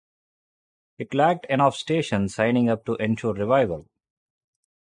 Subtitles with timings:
[0.97, 3.85] It lacked enough stations signing up to ensure revival.